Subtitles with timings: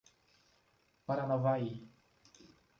[1.05, 1.67] Paranavaí